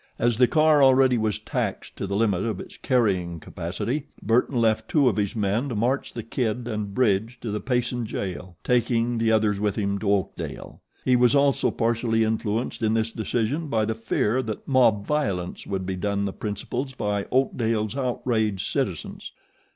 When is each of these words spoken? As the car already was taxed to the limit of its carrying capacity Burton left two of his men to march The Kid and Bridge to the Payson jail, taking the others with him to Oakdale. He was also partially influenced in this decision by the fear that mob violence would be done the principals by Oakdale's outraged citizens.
As 0.17 0.39
the 0.39 0.47
car 0.47 0.81
already 0.81 1.19
was 1.19 1.37
taxed 1.37 1.95
to 1.97 2.07
the 2.07 2.15
limit 2.15 2.41
of 2.43 2.59
its 2.59 2.75
carrying 2.75 3.39
capacity 3.39 4.07
Burton 4.23 4.57
left 4.59 4.89
two 4.89 5.07
of 5.07 5.15
his 5.15 5.35
men 5.35 5.69
to 5.69 5.75
march 5.75 6.11
The 6.11 6.23
Kid 6.23 6.67
and 6.67 6.95
Bridge 6.95 7.37
to 7.41 7.51
the 7.51 7.59
Payson 7.59 8.07
jail, 8.07 8.55
taking 8.63 9.19
the 9.19 9.31
others 9.31 9.59
with 9.59 9.75
him 9.75 9.99
to 9.99 10.11
Oakdale. 10.11 10.81
He 11.05 11.15
was 11.15 11.35
also 11.35 11.69
partially 11.69 12.23
influenced 12.23 12.81
in 12.81 12.95
this 12.95 13.11
decision 13.11 13.67
by 13.67 13.85
the 13.85 13.93
fear 13.93 14.41
that 14.41 14.67
mob 14.67 15.05
violence 15.05 15.67
would 15.67 15.85
be 15.85 15.95
done 15.97 16.25
the 16.25 16.33
principals 16.33 16.95
by 16.95 17.27
Oakdale's 17.31 17.95
outraged 17.95 18.65
citizens. 18.65 19.31